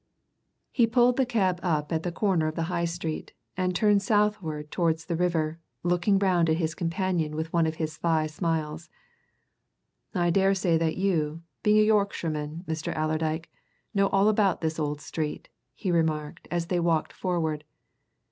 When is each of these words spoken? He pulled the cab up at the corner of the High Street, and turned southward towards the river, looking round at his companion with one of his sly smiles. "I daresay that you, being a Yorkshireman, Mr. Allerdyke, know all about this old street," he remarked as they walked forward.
He 0.71 0.87
pulled 0.87 1.17
the 1.17 1.27
cab 1.27 1.59
up 1.61 1.91
at 1.91 2.01
the 2.01 2.11
corner 2.11 2.47
of 2.47 2.55
the 2.55 2.63
High 2.73 2.85
Street, 2.85 3.33
and 3.55 3.75
turned 3.75 4.01
southward 4.01 4.71
towards 4.71 5.05
the 5.05 5.15
river, 5.15 5.59
looking 5.83 6.17
round 6.17 6.49
at 6.49 6.57
his 6.57 6.73
companion 6.73 7.35
with 7.35 7.53
one 7.53 7.67
of 7.67 7.75
his 7.75 7.93
sly 7.93 8.25
smiles. 8.25 8.89
"I 10.15 10.31
daresay 10.31 10.79
that 10.79 10.97
you, 10.97 11.43
being 11.61 11.77
a 11.77 11.83
Yorkshireman, 11.85 12.63
Mr. 12.67 12.91
Allerdyke, 12.97 13.51
know 13.93 14.07
all 14.07 14.27
about 14.27 14.61
this 14.61 14.79
old 14.79 15.01
street," 15.01 15.49
he 15.75 15.91
remarked 15.91 16.47
as 16.49 16.65
they 16.65 16.79
walked 16.79 17.13
forward. 17.13 17.63